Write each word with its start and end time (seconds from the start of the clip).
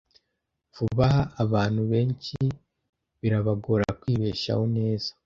Vuba 0.73 1.03
aha, 1.13 1.21
abantu 1.43 1.81
benshi 1.91 2.37
birabagora 3.19 3.85
kwibeshaho 3.99 4.63
neza. 4.77 5.09